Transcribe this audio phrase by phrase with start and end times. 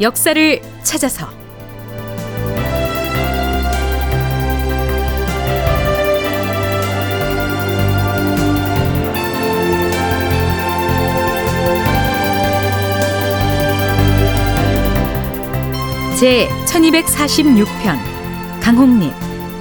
[0.00, 1.28] 역사를 찾아서.
[16.18, 17.98] 제 1246편
[18.62, 19.10] 강홍림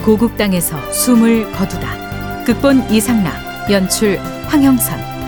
[0.05, 2.43] 고국 땅에서 숨을 거두다.
[2.45, 4.17] 극본 이상락 연출
[4.47, 5.18] 황형선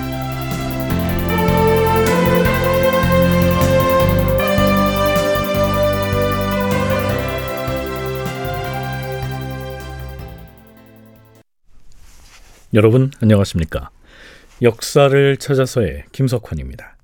[12.73, 13.89] 여러분 안녕하십니까?
[14.61, 16.95] 역사를 찾아서의 김석환입니다.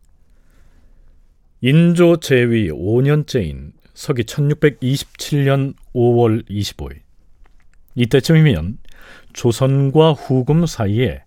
[1.59, 6.99] 인조 제위 5년째인 서기 1627년 5월 25일
[7.95, 8.77] 이때쯤이면
[9.33, 11.23] 조선과 후금 사이에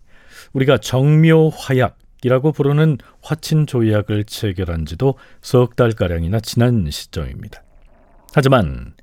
[0.54, 7.62] 우리가 정묘화약이라고 부르는 화친 조약을 체결한 지도 석 달가량이나 지난 시점입니다.
[8.32, 8.94] 하지만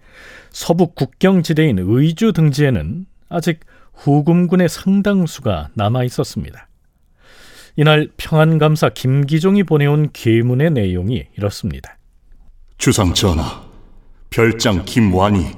[0.50, 3.60] 서북 국경지대인 의주 등지에는 아직
[3.98, 6.68] 후금군의 상당수가 남아 있었습니다.
[7.76, 11.98] 이날 평안감사 김기종이 보내온 계문의 내용이 이렇습니다.
[12.78, 13.64] 주상 전하,
[14.30, 15.52] 별장 김완이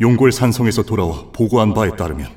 [0.00, 2.28] 용골 산성에서 돌아와 보고한 바에 따르면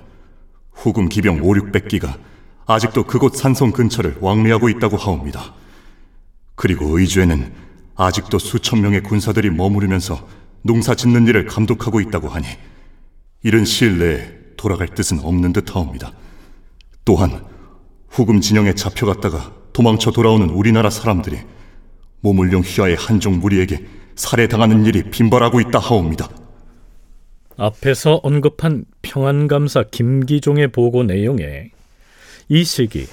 [0.71, 2.17] 후금 기병 5, 600기가
[2.65, 5.53] 아직도 그곳 산성 근처를 왕래하고 있다고 하옵니다.
[6.55, 7.51] 그리고 의주에는
[7.95, 10.25] 아직도 수천 명의 군사들이 머무르면서
[10.61, 12.45] 농사 짓는 일을 감독하고 있다고 하니
[13.43, 16.11] 이른 시일 내에 돌아갈 뜻은 없는 듯 하옵니다.
[17.05, 17.45] 또한
[18.09, 21.37] 후금 진영에 잡혀갔다가 도망쳐 돌아오는 우리나라 사람들이
[22.19, 23.85] 모물룡 휘하의 한종 무리에게
[24.15, 26.29] 살해당하는 일이 빈발하고 있다 하옵니다.
[27.55, 31.71] 앞에서 언급한 평안감사 김기종의 보고 내용에
[32.49, 33.07] 이 시기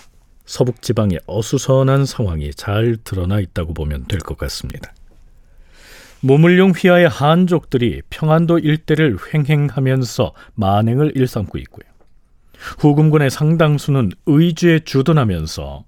[0.46, 4.92] 서북 지방의 어수선한 상황이 잘 드러나 있다고 보면 될 것 같습니다.
[6.20, 11.86] 모물룡 휘하의 한족들이 평안도 일대를 횡행하면서 만행을 일삼고 있고요.
[12.78, 15.84] 후금군의 상당수는 의주에 주둔하면서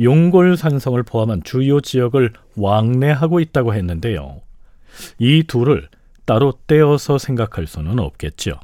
[0.00, 4.40] 용골산성을 포함한 주요 지역을 왕래하고 있다고 했는데요.
[5.18, 5.88] 이 둘을
[6.24, 8.60] 따로 떼어서 생각할 수는 없겠죠.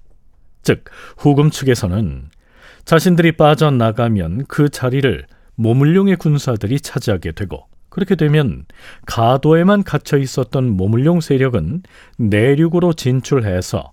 [0.63, 0.85] 즉,
[1.17, 2.31] 후금 측에서는
[2.85, 8.65] 자신들이 빠져나가면 그 자리를 모물룡의 군사들이 차지하게 되고 그렇게 되면
[9.07, 11.85] 가도에만 갇혀 있었던 모물룡 세력은
[12.19, 13.93] 내륙으로 진출해서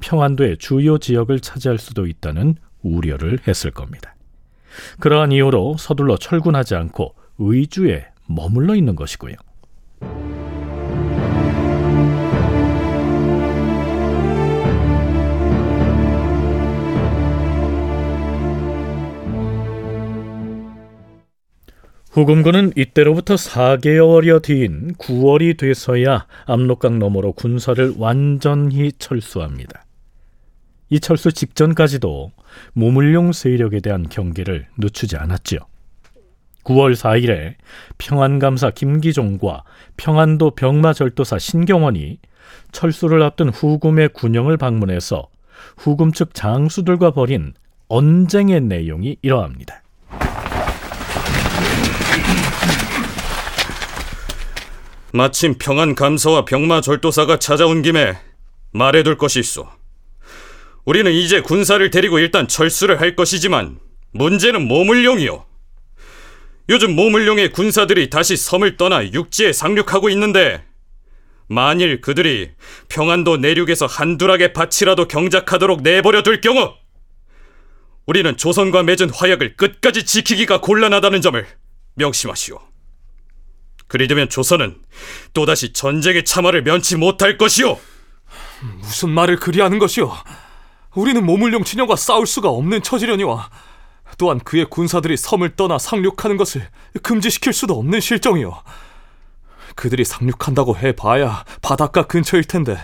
[0.00, 4.14] 평안도의 주요 지역을 차지할 수도 있다는 우려를 했을 겁니다.
[5.00, 9.34] 그러한 이유로 서둘러 철군하지 않고 의주에 머물러 있는 것이고요.
[22.10, 29.84] 후금군은 이때로부터 4개월여 뒤인 9월이 돼서야 압록강 너머로 군사를 완전히 철수합니다.
[30.88, 32.32] 이 철수 직전까지도
[32.72, 35.60] 모물룡 세력에 대한 경계를 늦추지 않았지요.
[36.64, 37.54] 9월 4일에
[37.98, 39.62] 평안감사 김기종과
[39.96, 42.18] 평안도 병마절도사 신경원이
[42.72, 45.28] 철수를 앞둔 후금의 군영을 방문해서
[45.76, 47.54] 후금 측 장수들과 벌인
[47.86, 49.82] 언쟁의 내용이 이러합니다.
[55.12, 58.16] 마침 평안 감사와 병마 절도사가 찾아온 김에
[58.72, 59.70] 말해둘 것이 있어.
[60.84, 63.78] 우리는 이제 군사를 데리고 일단 철수를 할 것이지만
[64.12, 65.44] 문제는 모물룡이요.
[66.68, 70.64] 요즘 모물룡의 군사들이 다시 섬을 떠나 육지에 상륙하고 있는데
[71.48, 72.52] 만일 그들이
[72.88, 76.74] 평안도 내륙에서 한두락의 밭이라도 경작하도록 내버려 둘 경우
[78.06, 81.44] 우리는 조선과 맺은 화약을 끝까지 지키기가 곤란하다는 점을
[81.94, 82.69] 명심하시오.
[83.90, 84.76] 그리되면 조선은
[85.34, 87.76] 또다시 전쟁의 참화를 면치 못할 것이오.
[88.78, 90.12] 무슨 말을 그리하는 것이오?
[90.94, 93.50] 우리는 모물룡 진영과 싸울 수가 없는 처지려니와
[94.16, 96.68] 또한 그의 군사들이 섬을 떠나 상륙하는 것을
[97.02, 98.54] 금지시킬 수도 없는 실정이오.
[99.74, 102.78] 그들이 상륙한다고 해봐야 바닷가 근처일 텐데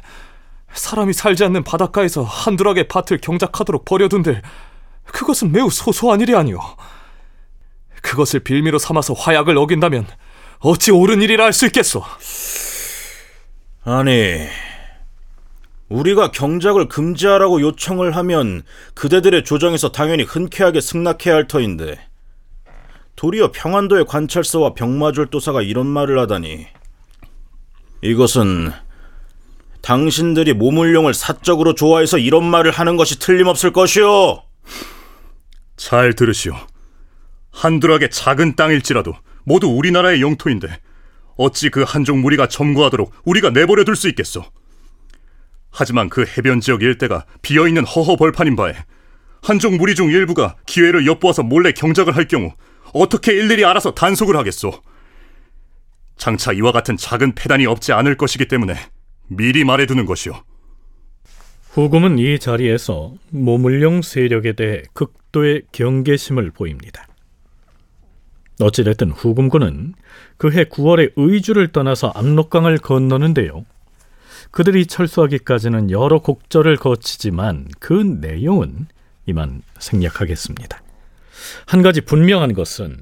[0.72, 4.42] 사람이 살지 않는 바닷가에서 한두락의 밭을 경작하도록 버려둔들
[5.04, 6.58] 그것은 매우 소소한 일이 아니오.
[8.02, 10.08] 그것을 빌미로 삼아서 화약을 어긴다면
[10.61, 12.03] 어찌 옳은 일이라 할 수 있겠소?
[13.85, 14.47] 아니,
[15.88, 18.62] 우리가 경작을 금지하라고 요청을 하면
[18.94, 21.97] 그대들의 조정에서 당연히 흔쾌하게 승낙해야 할 터인데
[23.14, 26.67] 도리어 평안도의 관찰서와 병마졸도사가 이런 말을 하다니
[28.03, 28.73] 이것은
[29.81, 34.43] 당신들이 모물룡을 사적으로 좋아해서 이런 말을 하는 것이 틀림없을 것이오.
[35.76, 36.55] 잘 들으시오.
[37.53, 39.14] 한두락의 작은 땅일지라도
[39.46, 40.69] 모두 우리나라의 영토인데
[41.37, 44.44] 어찌 그 한족 무리가 점거하도록 우리가 내버려 둘 수 있겠소?
[45.70, 48.75] 하지만 그 해변 지역 일대가 비어 있는 허허 벌판인 바에
[49.43, 52.52] 한족 무리 중 일부가 기회를 엿보아서 몰래 경작을 할 경우
[52.93, 54.82] 어떻게 일일이 알아서 단속을 하겠소?
[56.16, 58.75] 장차 이와 같은 작은 패단이 없지 않을 것이기 때문에
[59.28, 60.32] 미리 말해두는 것이오.
[61.72, 67.06] 후금은 이 자리에서 모물령 세력에 대해 극도의 경계심을 보입니다.
[68.61, 69.94] 어찌됐든 후금군은
[70.37, 73.64] 그해 9월에 의주를 떠나서 압록강을 건너는데요.
[74.50, 78.87] 그들이 철수하기까지는 여러 곡절을 거치지만 그 내용은
[79.26, 80.81] 이만 생략하겠습니다.
[81.67, 82.97] 한 가지 분명한 것은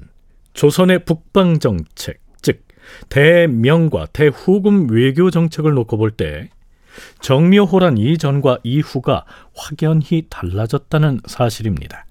[0.53, 2.63] 조선의 북방 정책, 즉
[3.09, 6.49] 대명과 대후금 외교 정책을 놓고 볼 때
[7.21, 12.04] 정묘호란 이전과 이후가 확연히 달라졌다는 사실입니다.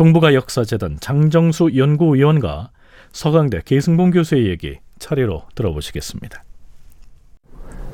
[0.00, 2.70] 동북아 역사재단 장정수 연구위원과
[3.12, 6.42] 서강대 계승봉 교수의 얘기 차례로 들어보시겠습니다.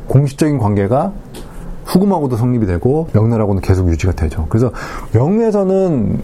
[0.07, 1.13] 공식적인 관계가
[1.85, 4.47] 후금하고도 성립이 되고 명나라하고는 계속 유지가 되죠.
[4.49, 4.71] 그래서
[5.15, 6.23] 명에서는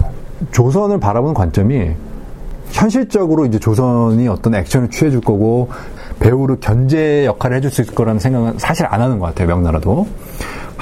[0.53, 1.91] 조선을 바라보는 관점이
[2.71, 5.69] 현실적으로 이제 조선이 어떤 액션을 취해줄 거고
[6.21, 9.49] 배우를 견제 역할을 해줄 수 있을 거라는 생각은 사실 안 하는 것 같아요.
[9.49, 10.07] 명나라도.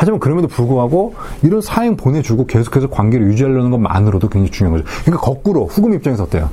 [0.00, 4.90] 하지만 그럼에도 불구하고 이런 사행 보내주고 계속해서 관계를 유지하려는 것만으로도 굉장히 중요한 거죠.
[5.04, 6.48] 그러니까 거꾸로 후금 입장에서 어때요?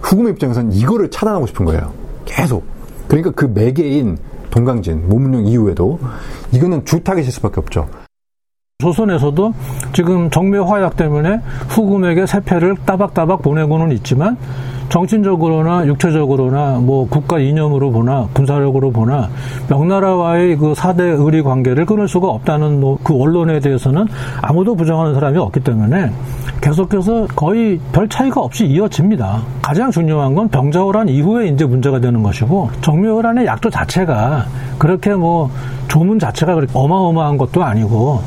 [0.00, 1.92] 후금 입장에서는 이거를 차단하고 싶은 거예요.
[2.24, 2.64] 계속.
[3.08, 4.16] 그러니까 그 매개인
[4.48, 5.98] 동강진, 모문령 이후에도
[6.52, 7.88] 이거는 주타겟일 수밖에 없죠.
[8.78, 9.54] 조선에서도
[9.92, 14.36] 지금 정묘 화약 때문에 후금에게 세패를 따박따박 보내고는 있지만
[14.88, 19.28] 정신적으로나 육체적으로나 뭐 국가 이념으로 보나 군사력으로 보나
[19.68, 24.06] 명나라와의 그 사대 의리 관계를 끊을 수가 없다는 그 언론에 대해서는
[24.40, 26.10] 아무도 부정하는 사람이 없기 때문에
[26.60, 29.42] 계속해서 거의 별 차이가 없이 이어집니다.
[29.60, 34.46] 가장 중요한 건 병자호란 이후에 이제 문제가 되는 것이고 정묘호란의 약조 자체가
[34.78, 35.50] 그렇게 뭐
[35.88, 38.22] 조문 자체가 그렇게 어마어마한 것도 아니고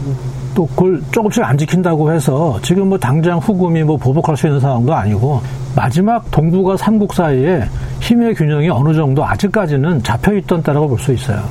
[0.57, 4.91] 또 그걸 조금씩 안 지킨다고 해서 지금 뭐 당장 후금이 뭐 보복할 수 있는 상황도
[4.91, 5.39] 아니고
[5.75, 7.69] 마지막 동북아 삼국 사이에
[8.01, 11.47] 힘의 균형이 어느 정도 아직까지는 잡혀 있던 때라고 볼 수 있어요.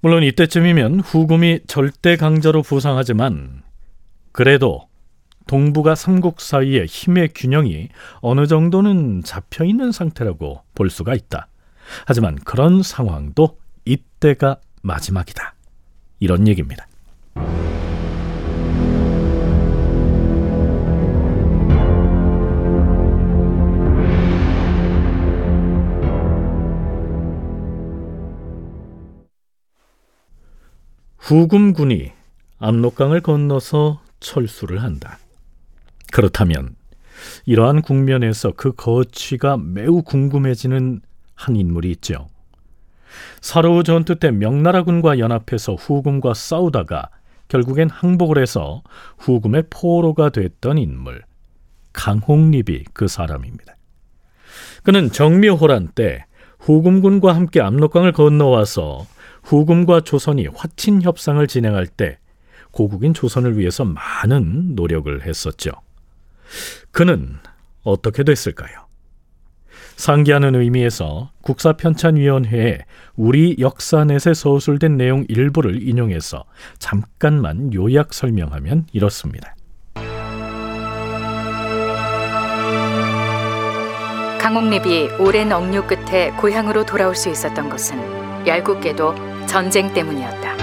[0.00, 3.62] 물론 이때쯤이면 후금이 절대 강자로 부상하지만
[4.32, 4.82] 그래도
[5.46, 7.88] 동북아 삼국 사이의 힘의 균형이
[8.20, 11.48] 어느 정도는 잡혀 있는 상태라고 볼 수가 있다.
[12.04, 13.56] 하지만 그런 상황도
[13.86, 15.54] 이때가 마지막이다.
[16.20, 16.86] 이런 얘기입니다.
[31.26, 32.12] 후금군이
[32.60, 35.18] 압록강을 건너서 철수를 한다.
[36.12, 36.76] 그렇다면
[37.46, 41.00] 이러한 국면에서 그 거취가 매우 궁금해지는
[41.34, 42.28] 한 인물이 있죠.
[43.40, 47.10] 사로우 전투 때 명나라군과 연합해서 후금과 싸우다가
[47.48, 48.82] 결국엔 항복을 해서
[49.18, 51.22] 후금의 포로가 됐던 인물
[51.92, 53.76] 강홍립이 그 사람입니다.
[54.82, 56.24] 그는 정묘호란 때
[56.60, 59.06] 후금군과 함께 압록강을 건너와서
[59.42, 62.18] 후금과 조선이 화친 협상을 진행할 때
[62.72, 65.70] 고국인 조선을 위해서 많은 노력을 했었죠.
[66.90, 67.36] 그는
[67.82, 68.85] 어떻게 됐을까요?
[69.96, 72.78] 상기하는 의미에서 국사편찬위원회에
[73.16, 76.44] 우리 역사넷에 서술된 내용 일부를 인용해서
[76.78, 79.54] 잠깐만 요약 설명하면 이렇습니다.
[84.40, 90.54] 강옥립이 오랜 억류 끝에 고향으로 돌아올 수 있었던 것은 얄궂게도 전쟁 때문이었다.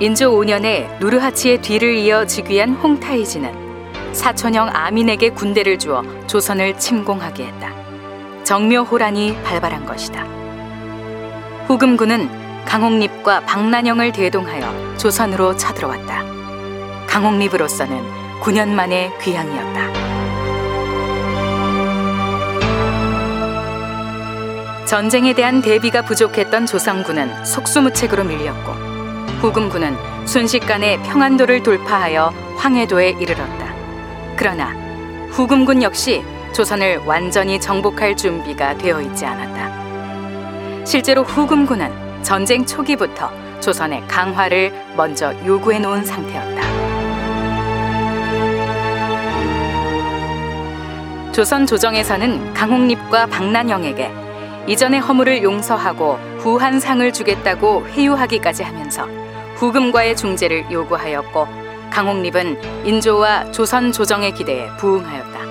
[0.00, 7.77] 인조 5년에 누르하치의 뒤를 이어 즉위한 홍타이지는 사촌형 아민에게 군대를 주어 조선을 침공하게 했다.
[8.48, 10.24] 정묘호란이 발발한 것이다.
[11.66, 12.30] 후금군은
[12.64, 16.24] 강홍립과 박난영을 대동하여 조선으로 쳐들어왔다.
[17.06, 18.00] 강홍립으로서는
[18.40, 19.92] 9년 만의 귀향이었다.
[24.86, 28.72] 전쟁에 대한 대비가 부족했던 조선군은 속수무책으로 밀렸고
[29.42, 29.94] 후금군은
[30.26, 33.74] 순식간에 평안도를 돌파하여 황해도에 이르렀다.
[34.38, 34.70] 그러나
[35.32, 40.84] 후금군 역시 조선을 완전히 정복할 준비가 되어 있지 않았다.
[40.84, 46.62] 실제로 후금군은 전쟁 초기부터 조선의 강화를 먼저 요구해 놓은 상태였다.
[51.32, 54.10] 조선 조정에서는 강홍립과 박난영에게
[54.66, 59.06] 이전의 허물을 용서하고 후한 상을 주겠다고 회유하기까지 하면서
[59.54, 61.46] 후금과의 중재를 요구하였고
[61.90, 65.47] 강홍립은 인조와 조선 조정의 기대에 부응하였다.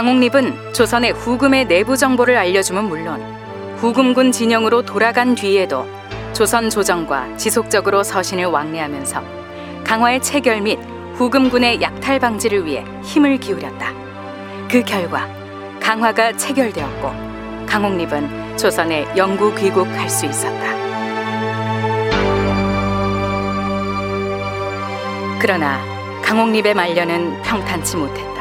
[0.00, 3.20] 강옥립은 조선의 후금의 내부 정보를 알려주면 물론
[3.76, 5.86] 후금군 진영으로 돌아간 뒤에도
[6.32, 9.22] 조선 조정과 지속적으로 서신을 왕래하면서
[9.84, 10.78] 강화의 체결 및
[11.16, 13.92] 후금군의 약탈 방지를 위해 힘을 기울였다.
[14.70, 15.28] 그 결과
[15.82, 20.64] 강화가 체결되었고 강옥립은 조선에 영구 귀국할 수 있었다.
[25.38, 25.78] 그러나
[26.22, 28.39] 강옥립의 말년은 평탄치 못했다.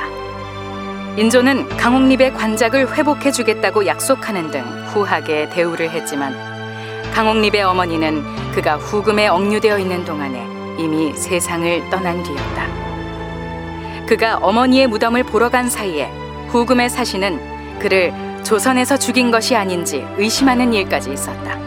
[1.17, 6.33] 인조는 강옥립의 관작을 회복해 주겠다고 약속하는 등 후하게 대우를 했지만
[7.13, 8.23] 강옥립의 어머니는
[8.53, 10.47] 그가 후금에 억류되어 있는 동안에
[10.77, 14.05] 이미 세상을 떠난 뒤였다.
[14.05, 16.09] 그가 어머니의 무덤을 보러 간 사이에
[16.47, 18.13] 후금의 사신은 그를
[18.43, 21.59] 조선에서 죽인 것이 아닌지 의심하는 일까지 있었다.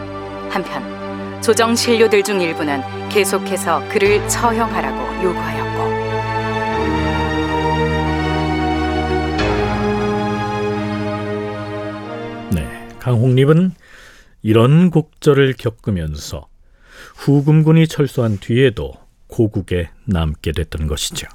[0.49, 5.62] 한편 조정 신료들 중 일부는 계속해서 그를 처형하라고 요구하였고
[13.03, 13.71] 강홍립은
[14.43, 16.47] 이런 곡절을 겪으면서
[17.15, 18.93] 후금군이 철수한 뒤에도
[19.27, 21.27] 고국에 남게 됐던 것이죠.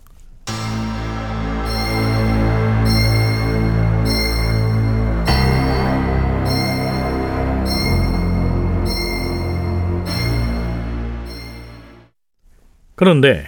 [12.95, 13.45] 그런데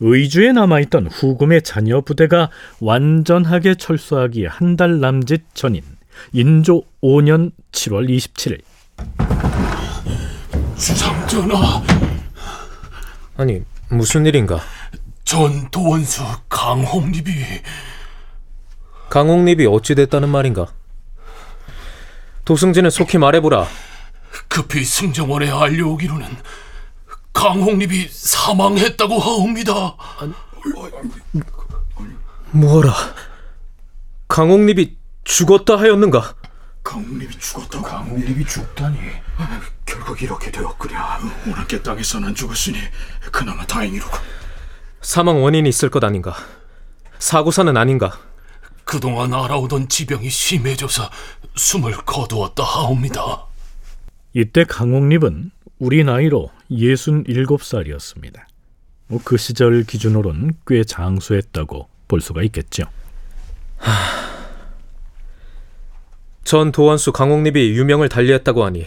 [0.00, 2.50] 의주에 남아있던 후금의 자녀 부대가
[2.80, 5.82] 완전하게 철수하기 한 달 남짓 전인
[6.32, 8.60] 인조 5년 7월 27일
[10.76, 11.82] 주상전하,
[13.36, 14.60] 아니, 무슨 일인가?
[15.24, 17.32] 전 도원수 강홍립이
[19.10, 20.66] 강홍립이 어찌 됐다는 말인가?
[22.44, 23.66] 도승진은 속히 말해보라.
[24.48, 26.26] 급히 승정원에 알려오기로는
[27.32, 29.96] 강홍립이 사망했다고 하옵니다.
[32.52, 32.94] 뭐라?
[34.28, 34.96] 강홍립이
[35.30, 36.34] 죽었다 하였는가?
[36.82, 37.84] 강홍립이 죽었다고?
[37.84, 38.98] 강홍립이 죽다니.
[39.86, 40.98] 결국 이렇게 되었구려.
[41.48, 42.76] 오랑캐 땅에서는 죽었으니
[43.30, 44.18] 그나마 다행이로군.
[45.00, 46.34] 사망 원인이 있을 것 아닌가?
[47.20, 48.18] 사고사는 아닌가?
[48.84, 51.08] 그동안 알아오던 지병이 심해져서
[51.54, 53.46] 숨을 거두었다 하옵니다.
[54.34, 58.40] 이때 강옥립은 우리 나이로 67살이었습니다.
[59.24, 62.84] 그 시절 기준으로는 꽤 장수했다고 볼 수가 있겠죠.
[66.50, 68.84] 전 도원수 강홍립이 유명을 달리했다고 하니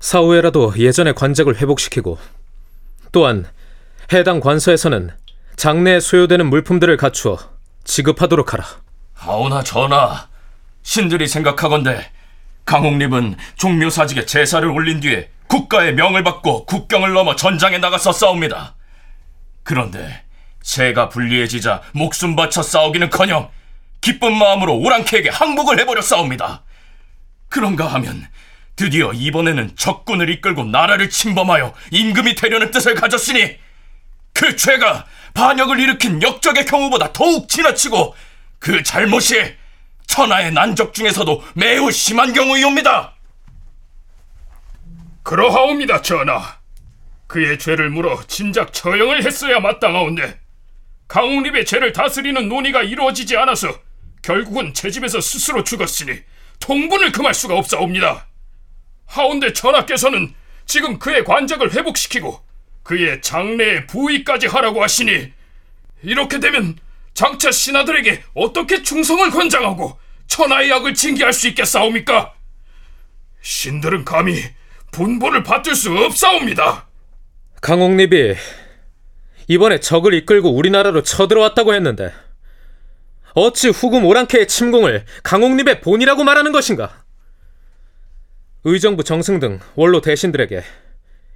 [0.00, 2.18] 사후에라도 예전의 관작을 회복시키고
[3.12, 3.46] 또한
[4.12, 5.10] 해당 관서에서는
[5.54, 7.38] 장내에 소요되는 물품들을 갖추어
[7.84, 8.64] 지급하도록 하라.
[9.14, 10.26] 하오나 전하,
[10.82, 12.10] 신들이 생각하건대
[12.64, 18.74] 강홍립은 종묘사직에 제사를 올린 뒤에 국가의 명을 받고 국경을 넘어 전장에 나가서 싸웁니다.
[19.62, 20.24] 그런데
[20.60, 23.48] 새가 불리해지자 목숨 바쳐 싸우기는커녕
[24.06, 26.62] 기쁜 마음으로 오랑캐에게 항복을 해버려 싸웁니다.
[27.48, 28.28] 그런가 하면
[28.76, 33.56] 드디어 이번에는 적군을 이끌고 나라를 침범하여 임금이 되려는 뜻을 가졌으니
[34.32, 38.14] 그 죄가 반역을 일으킨 역적의 경우보다 더욱 지나치고
[38.60, 39.56] 그 잘못이
[40.06, 43.12] 천하의 난적 중에서도 매우 심한 경우이옵니다.
[45.24, 46.58] 그러하옵니다, 전하.
[47.26, 50.38] 그의 죄를 물어 진작 처형을 했어야 마땅하온데
[51.08, 53.85] 강웅립의 죄를 다스리는 논의가 이루어지지 않아서
[54.26, 56.18] 결국은 제 집에서 스스로 죽었으니
[56.58, 58.26] 통분을 금할 수가 없사옵니다.
[59.06, 62.40] 하운데 전하께서는 지금 그의 관작을 회복시키고
[62.82, 65.32] 그의 장래에 부위까지 하라고 하시니
[66.02, 66.76] 이렇게 되면
[67.14, 72.34] 장차 신하들에게 어떻게 충성을 권장하고 천하의 약을 징계할 수 있겠사옵니까?
[73.42, 74.42] 신들은 감히
[74.90, 76.88] 분보를 받들 수 없사옵니다.
[77.60, 78.34] 강홍립이
[79.46, 82.12] 이번에 적을 이끌고 우리나라로 쳐들어왔다고 했는데
[83.36, 87.04] 어찌 후금 오랑캐의 침공을 강홍립의 본이라고 말하는 것인가?
[88.64, 90.62] 의정부 정승 등 원로 대신들에게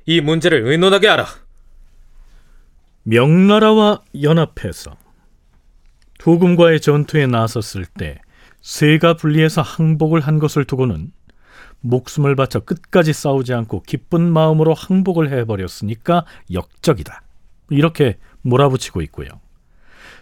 [0.07, 1.27] 이 문제를 의논하게 하라.
[3.03, 4.97] 명나라와 연합해서
[6.21, 8.19] 후금과의 전투에 나섰을 때
[8.63, 11.13] 세가 분리해서 항복을 한 것을 두고는
[11.81, 17.23] 목숨을 바쳐 끝까지 싸우지 않고 기쁜 마음으로 항복을 해버렸으니까 역적이다.
[17.69, 19.29] 이렇게 몰아붙이고 있고요.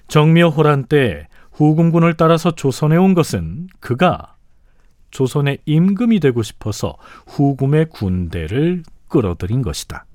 [0.08, 4.36] 정묘호란 때 후금군을 따라서 조선에 온 것은 그가
[5.10, 6.96] 조선의 임금이 되고 싶어서
[7.26, 10.06] 후금의 군대를 끌어들인 것이다.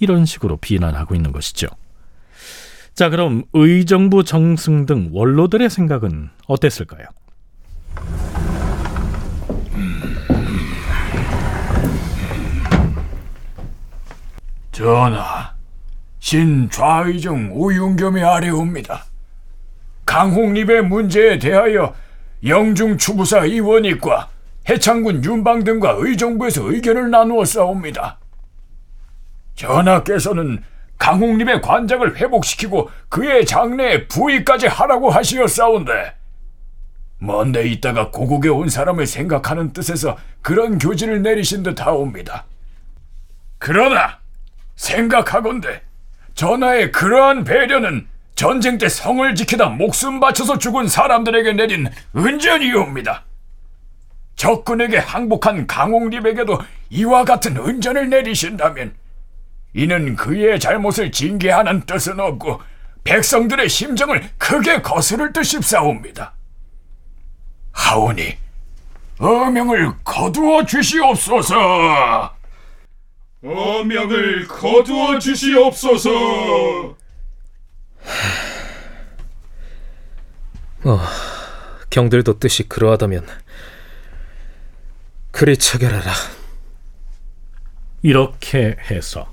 [0.00, 1.66] 이런 식으로 비난하고 있는 것이죠.
[2.94, 7.04] 자, 그럼 의정부 정승 등 원로들의 생각은 어땠을까요?
[14.72, 15.52] 전하,
[16.18, 19.04] 신 좌의정 오윤겸이 아래옵니다.
[20.08, 21.94] 강홍립의 문제에 대하여
[22.46, 24.30] 영중 추부사 이원익과
[24.66, 28.18] 해창군 윤방 등과 의정부에서 의견을 나누어 싸웁니다.
[29.54, 30.62] 전하께서는
[30.96, 36.14] 강홍립의 관장을 회복시키고 그의 장래에 부위까지 하라고 하시었사온데
[37.18, 42.46] 먼데 있다가 고국에 온 사람을 생각하는 뜻에서 그런 교지를 내리신 듯 하옵니다.
[43.58, 44.18] 그러나
[44.74, 45.82] 생각하건대
[46.34, 53.24] 전하의 그러한 배려는 전쟁 때 성을 지키다 목숨 바쳐서 죽은 사람들에게 내린 은전이옵니다.
[54.36, 56.56] 적군에게 항복한 강홍립에게도
[56.90, 58.94] 이와 같은 은전을 내리신다면
[59.74, 62.62] 이는 그의 잘못을 징계하는 뜻은 없고
[63.02, 66.32] 백성들의 심정을 크게 거스를 듯싶사옵니다.
[67.72, 68.36] 하오니
[69.18, 71.56] 어명을 거두어 주시옵소서.
[73.42, 76.97] 어명을 거두어 주시옵소서.
[80.84, 81.00] 어,
[81.90, 83.26] 경들도 뜻이 그러하다면
[85.30, 86.12] 그리 처결하라.
[88.02, 89.32] 이렇게 해서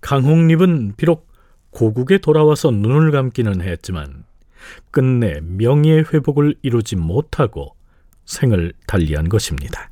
[0.00, 1.28] 강홍립은 비록
[1.70, 4.24] 고국에 돌아와서 눈을 감기는 했지만
[4.90, 7.74] 끝내 명예의 회복을 이루지 못하고
[8.24, 9.90] 생을 달리한 것입니다.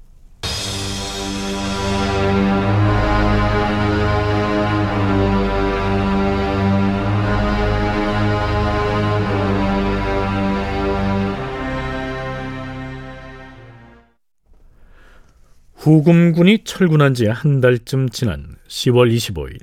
[15.91, 19.61] 후금군이 철군한 지 한 달쯤 지난 10월 25일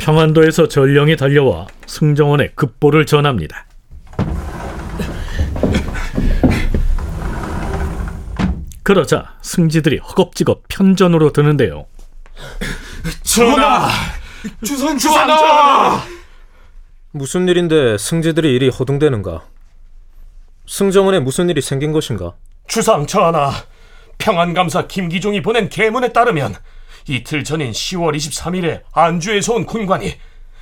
[0.00, 3.66] 평안도에서 전령이 달려와 승정원에 급보를 전합니다.
[8.82, 11.86] 그러자 승지들이 허겁지겁 편전으로 드는데요.
[13.22, 13.90] 전하!
[14.64, 16.00] 주선 전하!
[17.12, 19.49] 무슨 일인데 승지들이 이리 허둥대는가?
[20.70, 22.34] 승정원에 무슨 일이 생긴 것인가?
[22.68, 23.50] 주상 전하,
[24.18, 26.54] 평안감사 김기종이 보낸 계문에 따르면
[27.08, 30.16] 이틀 전인 10월 23일에 안주에서 온 군관이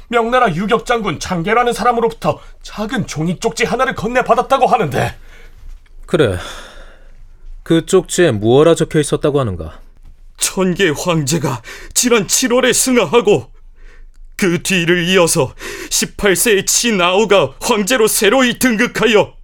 [0.09, 5.15] 명나라 유격장군 장계라는 사람으로부터 작은 종이 쪽지 하나를 건네받았다고 하는데
[6.07, 6.39] 그래.
[7.63, 9.79] 그 쪽지에 무엇라 적혀 있었다고 하는가?
[10.39, 11.61] 천계 황제가
[11.93, 13.53] 지난 7월에 승하하고
[14.37, 15.53] 그 뒤를 이어서
[15.91, 19.38] 18세의 친아우가 황제로 새로이 등극하여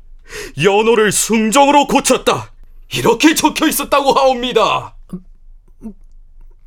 [0.63, 2.53] 연호를 숭정으로 고쳤다.
[2.93, 4.97] 이렇게 적혀 있었다고 하옵니다.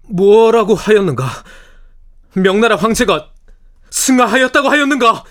[0.09, 1.25] 뭐라고 하였는가?
[2.33, 3.29] 명나라 황제가
[3.89, 5.23] 승하하였다고 하였는가?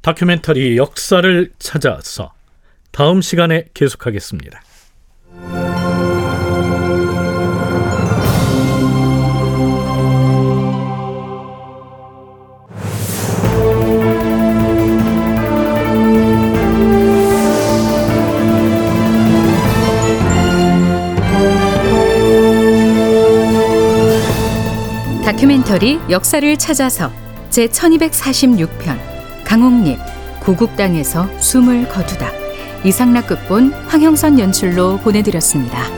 [0.00, 2.32] 다큐멘터리 역사를 찾아서
[2.92, 4.62] 다음 시간에 계속하겠습니다.
[25.68, 27.10] 다큐멘터리 역사를 찾아서
[27.50, 28.98] 제 1246편
[29.44, 29.98] 강홍립
[30.40, 32.32] 고국 땅에서 숨을 거두다
[32.84, 35.97] 이상락 극본 황형선 연출로 보내드렸습니다.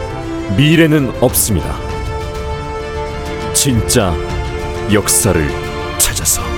[0.57, 1.79] 미래는 없습니다.
[3.53, 4.13] 진짜
[4.91, 5.47] 역사를
[5.97, 6.50] 찾아서